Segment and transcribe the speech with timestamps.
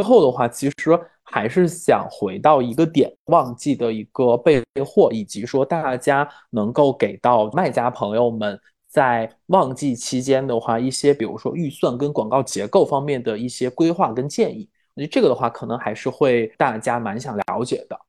[0.00, 8.58] 最后的话，其实还是想回到一个点，旺季的一个备货，以及说大家能够给到卖家朋友们
[8.88, 14.66] 在旺季期间的话，一些比如说预算跟广告结构方面的一些规划跟建议。
[14.94, 18.00] 我觉得这个的话，可能还是会大家蛮想了解的。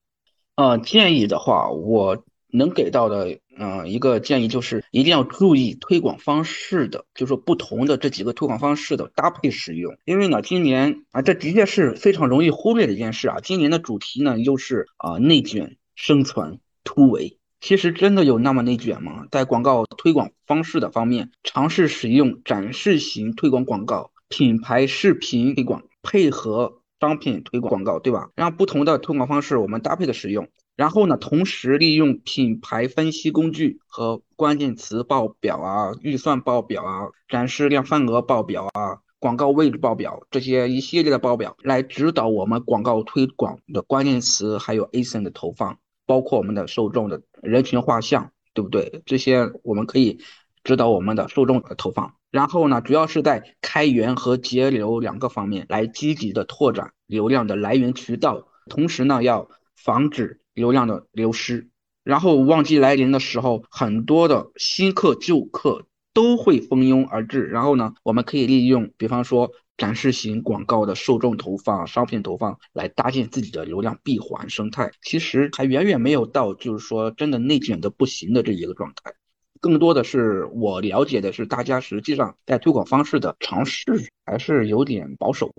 [0.55, 2.17] 呃，建议的话，我。
[2.51, 9.97] 能给到的，嗯，一个建议就是一定要注意推广方式的，就是说不同的这几个推广方式的搭配使用。
[10.05, 13.37] 因为呢，今年啊，这的确是非常容易忽略的一件事啊。
[13.41, 17.37] 今年的主题呢，又是啊内卷、生存、突围。
[17.59, 19.27] 其实真的有那么内卷吗？
[19.29, 28.31] 在广告推广方式的方面，尝试使用展示型推广广告、品牌视频推广，配合商品推广广告，对吧？
[28.35, 30.47] 让不同的推广方式我们搭配的使用。
[30.81, 45.77] 然后呢，同时利用品牌分析工具和关键词报表啊、预算报表啊、展示量份额报表啊、广告位置报表这些一系列的报表，来指导我们广告推广的关键词，还有 ASIN 的投放，
[46.07, 49.03] 包括我们的受众的人群画像，对不对？
[49.05, 50.17] 这些我们可以
[50.63, 52.15] 指导我们的受众的投放。
[52.31, 60.40] 然后呢，主要是在开源和节流两个方面来积极的拓展流量的来源渠道，同时呢，要防止。
[60.53, 61.69] 流量的流失，
[62.03, 67.43] 然后旺季来临的时候，很多的新客旧客都会蜂拥而至。
[67.45, 74.91] 然后呢，我们可以利用，比方说展示型广告的受众投放、商品投放来搭建自己的流量闭环生态。
[75.01, 79.13] 其实还远远没有到就是说真的内卷的不行的这一个状态，
[79.61, 83.85] 更多的是我了解的是，大家实际上在推广方式的尝试
[84.25, 85.53] 还是有点保守。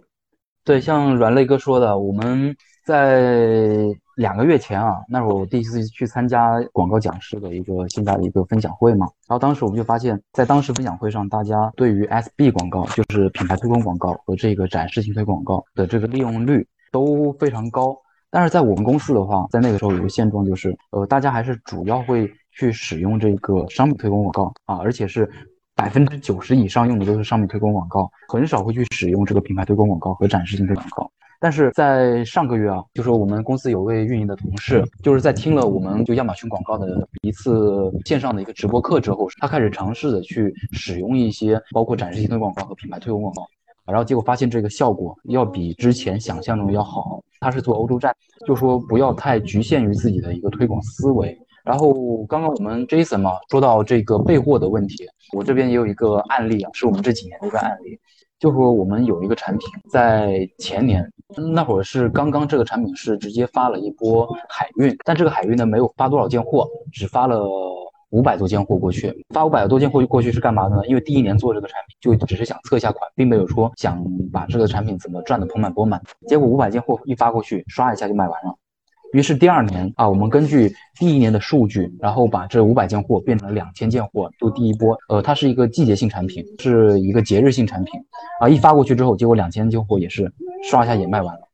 [0.64, 3.96] 对，像软肋哥说的，我们在。
[4.16, 17.96] 两个月前啊，那是我第一次去参加广告讲师的一个现在的一个分享会嘛，然后当时我们就发现，在当时分享会上，大家对于 SB 广告，就是品牌推广广告和这个展示型推广告的这个利用率都非常高。
[18.30, 25.30] 但是在我们公司的话，在那个时候有个现状就是，呃，大家还是主要会去使用这个商品推广广告啊，而且是
[25.74, 31.11] 百分之九十以上用的都是商品推广广告，很少会去使用这个品牌推广广告和展示型推广广告。
[31.42, 36.86] 但是在上个月啊，就是我们公司有位运营的同事，就是在听了我们就亚马逊广告的
[37.22, 43.44] 一次线上的一个直播课之后，他开始尝试的去使用一些包括展示型推广广告和品牌推广广告，
[43.86, 47.20] 然后结果发现这个效果要比之前想象中要好。
[47.40, 48.14] 他是做欧洲站，
[48.46, 51.36] 就说不要太局限于自己的一个推广思维。
[51.64, 55.04] 然后刚刚我们 Jason 嘛说到这个备货的问题，
[55.36, 57.98] 我这边也有一个案例啊，是我们这几年的一个案例。
[58.38, 67.48] 就说我们有一个产品，在前年那会儿是刚刚这个产品是直接发了一波海运，但这个海运呢没有发多少件货，只发了
[68.10, 69.24] 五百多件货过去。
[69.30, 70.86] 发五百多件货过去是干嘛的呢？
[70.86, 76.00] 因为第一年做这个产品就只是想测一下款，并没有说想把这个产品怎么赚的盆满钵满。
[76.26, 78.54] 结果五百件货一发过去，刷一下就卖完了。
[79.12, 84.96] 于是第二年啊，我们根据第一年的数据，然后把这五百件货变成了两千件货，就第一波。
[85.08, 88.00] 呃，它是一个季节性产品，是一个节日性产品
[88.42, 88.48] 啊。
[88.48, 90.32] 一发过去之后，结果两千件货也是
[90.68, 91.48] 刷一下也卖完了。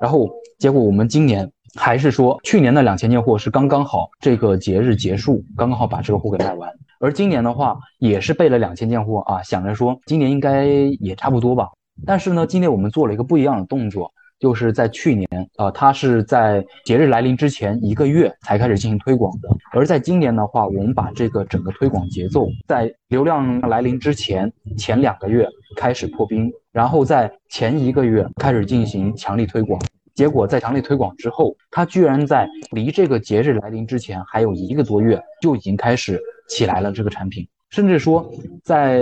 [0.00, 0.28] 然后
[0.58, 6.70] 结果我们今年还是说，去年的两千件货是刚刚好这个节日结束，刚刚好把这个货给卖完。
[7.00, 11.68] 而今年的话也是备了两千件货啊，想着说今年应该也差不多吧。
[12.04, 14.12] 但是呢，今年我们做了一个不一样的动作。
[14.38, 19.48] 就是在去年，呃，它是在节日来临之前一个月才开始进行推广的。
[19.72, 29.80] 而在今年的话，我们把这个整个推广节奏在流量来临之前前两个月开始破冰，然后在前一个月开始进行强力推广。
[30.14, 38.30] 结果在强力推广之后，它居然在离这个节日来临之前还有一个多月就已经开始起来了这个产品，甚至说
[38.62, 39.00] 在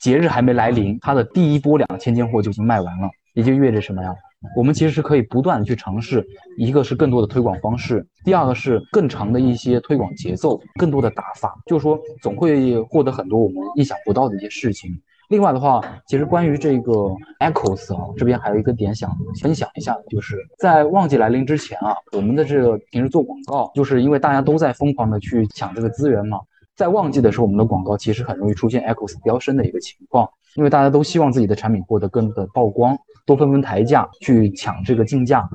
[0.00, 4.14] 节日还没来临，它的第一波两千件货就已经卖完了，也就意味着什么呀？
[4.56, 6.26] 我们其实是可以不断的去尝试，
[6.56, 14.90] 一个是更多的推广方式，第二个是更长的一些推广节奏，更多的打法，就是说总会获得很多我们意想不到的一些事情。
[15.28, 16.92] 另外的话，其实关于这个
[17.40, 19.10] Echoes 啊，这边还有一个点想
[19.42, 26.38] 分享一下，就是在旺季来临之前啊，我们的这个平时做广告，就是因为大家都在疯狂的去抢这个资源嘛，
[26.76, 32.96] 在旺季的时候，我们的广告其实很容易出现 Echoes 飙升的一个情况，因为大家都希望自己的产品获得更多的曝光。
[33.26, 35.48] 都纷纷抬价去抢这个竞价。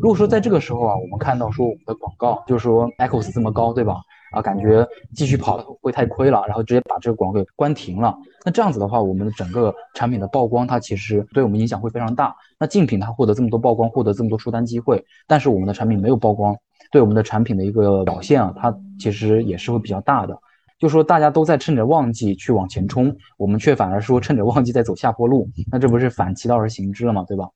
[0.00, 4.00] 如果说在这个时候啊，我们看到说我们的广告就是说 Echoes 这么高，对吧？
[4.32, 8.16] 啊，感觉继续跑会太亏了，然后直接把这个广告给关停了。
[8.46, 12.34] 那这样子的话，我们的整个产品的曝光，它其实对我们影响会非常大。
[12.58, 16.56] 那竞品它获得这么多曝光，获得这么多出单机会，但是我们的产品没有曝光，
[16.90, 20.34] 对我们的产品的一个表现啊，它其实也是会比较大的。
[20.78, 27.24] 就说大家都在趁着旺季去往前冲，我们却反而说趁着旺季在走下坡路，那这不是反其道而行之了吗？
[27.26, 27.48] 对吧？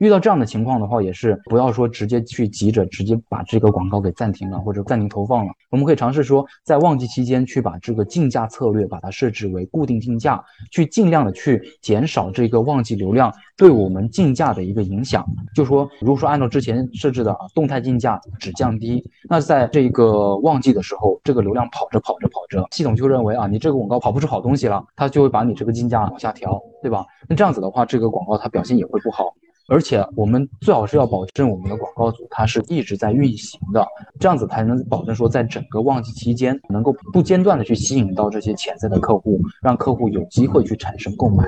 [0.00, 5.52] 遇到这样的情况的话，也是不要说直接去急着直接把这个广告给暂停了或者暂停投放了。
[5.68, 15.22] 我们可以尝试说，在旺季期间去把这个竞价策略把它设置为固定竞价，去尽量的去减少这个旺季流量对我们竞价的一个影响。
[15.54, 27.04] 就说如果说按照之前设置的啊动态竞价只降低，那在这个旺季的时候，这个流量跑着跑着跑着，系统就认为啊，你这个广告跑不出好东西了，它就会把你这个竞价往下调，对吧？
[27.28, 29.34] 那这样子的话，这个广告它表现也会不好。
[29.70, 33.86] 而且我们最好是要保证我们的广告组它是一直在运行的，
[34.18, 41.44] 这样子才能保证说在整个旺季期间能够不间断的去吸引到这些潜在的客户，让客户有机会去产生购买。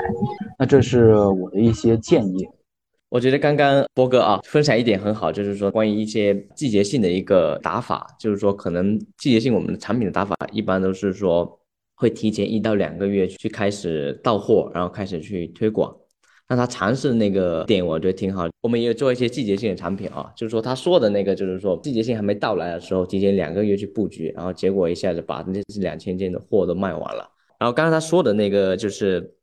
[0.56, 2.48] 那这是我的一些建议。
[3.08, 11.58] 我觉得刚刚波哥啊分享一点很好，就是说关于一些季节性的一个打法，就是说可能季节性我们的产品的打法一般都是说
[11.96, 15.92] 会提前一到两个月去开始到货，然后开始去推广。
[16.48, 18.46] 那他尝试那个点，我觉得挺好。
[18.60, 27.26] 我们也有做一些季节性的产品啊，就是说他说的那个，就是说季节性还没到来的时候，提前两个月去布局，然后结果一下子把那两千件的货都卖完了。
[27.58, 29.34] 然后刚刚他说的那个，就是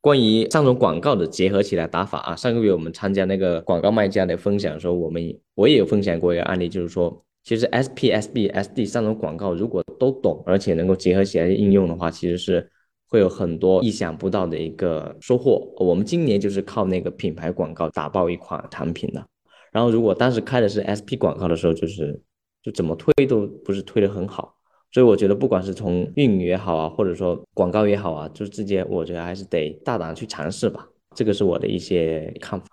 [0.00, 2.36] 关于上种广告的结合起来打法啊。
[2.36, 12.70] 上个月我们参加那个广告卖家的分享的时候，我们我也有分享过一个案例，就是说其实 S P S B S D 上种广告如果都懂，而且能够结合起来应用的话，其实是。
[13.12, 15.70] 会有很多意想不到的一个收获。
[15.76, 19.22] 我们今年就是靠那个品牌广告打爆一款产品的。
[19.70, 22.18] 然后如果当时开的是 SP 广告的时候，就是
[22.62, 24.54] 就怎么推都不是推的很好。
[24.90, 30.88] 所以我觉得不管是从运营也好啊，或者说广告也好啊，就这些我觉得还是得大胆去尝试吧。
[31.14, 32.66] 这个是我的一些看法。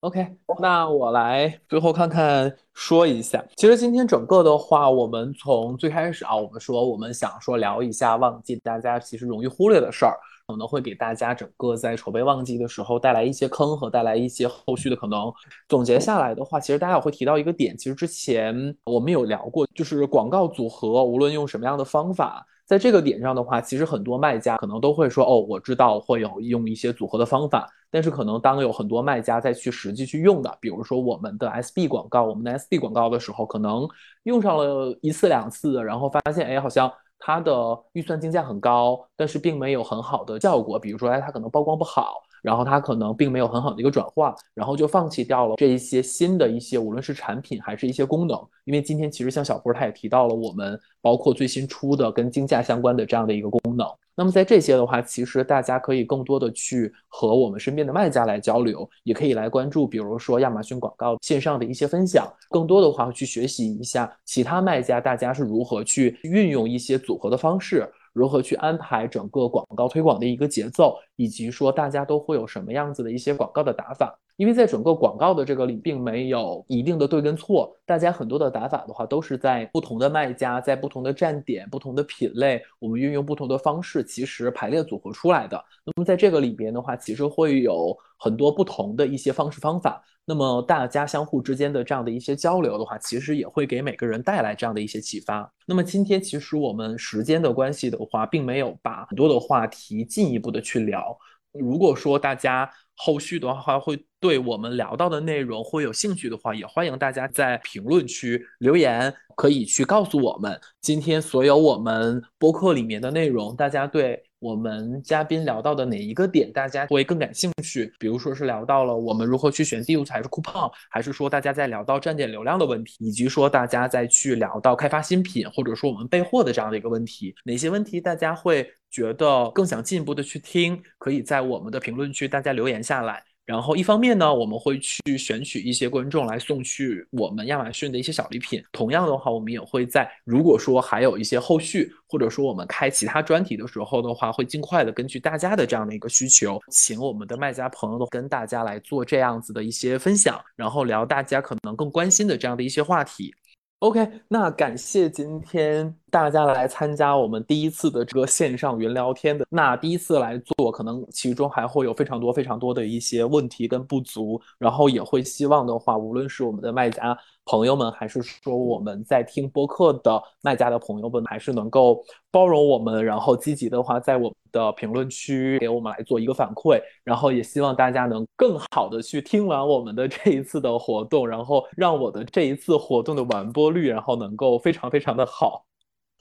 [0.00, 3.42] OK，那我来最后看看说一下。
[3.56, 10.14] 其实今天整个的话，我们从最开始啊，我们说我们想说聊一下旺季，大家其实容易忽略的事儿，
[10.46, 15.32] 可能会给大家整个在筹备旺季的时候带来一些坑和带来一些后续的可能。
[15.68, 18.54] 总结下来的话，其实大家也会提到一个点，其实之前
[18.84, 22.46] 我们有聊过，就是广告组合无论用什么样的方法。
[22.64, 33.88] 在这个点上的话，其实很多卖家可能都会说，哦，我知道会有用一些组合的方法，但是可能当有很多卖家在去实际去用的，比如说我们的 SB 广告，我们的 SD 广告的时候，可能
[34.24, 36.92] 用上了一次两次，然后发现，哎，好像
[37.26, 42.22] 它的预算竞价很高，但是并没有很好的效果，比如说，哎，它可能曝光不好。
[42.46, 48.40] 然后它可能并没有很好的一个转化，然后就放弃掉了这一些新的一些，无论是产品还是一些功能。
[48.64, 53.84] 因为今天其实像小波他也提到了，我们包括最新出的跟竞价相关的这样的一个功能。
[54.14, 62.32] 那么在这些的话，其实大家可以更多的去和我们身边的卖家来交流，也可以来关注，比如说亚马逊广告线上的一些分享。
[62.50, 67.90] 更多的话去学习一下其他卖家大家是如何去运用一些组合的方式。
[68.16, 74.18] 如何去安排整个广告推广的一个节奏，以及说大家都会有什么样子的一些广告的打法？
[74.36, 85.62] 因为在整个广告的这个里，并没有一定的对跟错，大家很多的打法的话，都是在不同的卖家、在不同的站点、不同的品类，我们运用不同的方式，其实排列组合出来的。
[85.84, 90.02] 那么在这个里边的话，其实会有很多不同的一些方式方法。
[90.28, 95.48] 那么大家相互之间的这样的一些交流的话，其实也会给每个人带来这样的一些启发。
[95.64, 101.16] 那么今天其实我们时间的关系的话，并没有把很多的话题进一步的去聊。
[101.52, 114.22] 如果说大家后续的话会对我们聊到的内容会有兴趣的话，也欢迎大家在评论区留言，可以去告诉我们今天所有我们播客里面的内容，大家对。
[114.38, 117.90] 我们嘉宾聊到的哪一个点，大家会更感兴趣？
[117.98, 130.82] 比如说是聊到了我们如何去选第五还是酷胖，还是说大家在聊到站点流量的问题，以及说大家再去聊到开发新品，或者说我们备货的这样的一个问题，哪些问题大家会觉得更想进一步的去听？
[130.96, 133.22] 可以在我们的评论区大家留言下来。
[133.44, 138.60] 然后一方面呢，我们会去选取一些观众来送去我们亚马逊的一些小礼品。
[138.72, 153.32] 同样的话，我们也会在如果说还有一些后续，或者说我们开其他专题的时候的话，会尽快的根据大家的这样的一个需求，请我们的卖家朋友跟大家来做这样子的一些分享，然后聊大家可能更关心的这样的一些话题。
[153.80, 159.46] OK，那感谢今天大家来参加我们第一次的这个线上云聊天的。
[159.50, 167.16] 那第一次来做，可能其中还会有非常多非常多的一些问题跟不足，然后也会希望的话，无论是我们的卖家。
[167.48, 185.64] 朋友们，还是说我们在听播客的卖家的朋友们，还是能够包容我们，然后积极的话，在我的评论区给我们来做一个反馈，然后也希望大家能更好的去听完我们的这一次的活动，然后让我的这一次活动的完播率，然后能够非常非常的好。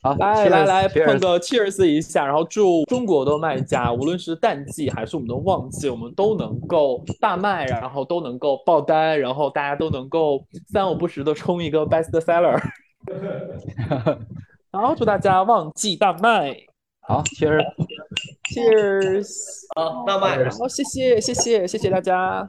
[0.03, 12.61] 好，来来来，碰个 cheers 一下，然后祝中国的卖家，无论是淡季还是我们的旺季，我们都能够大卖，然后都能够爆单，然后大家都能够三五不时的冲一个 best seller。
[14.69, 16.55] 然后祝大家旺季大卖
[17.07, 17.63] 好，cheers。
[18.53, 19.27] ，cheers！
[19.75, 20.49] 好，那麦。
[20.49, 22.47] 好，谢谢谢谢谢谢大家。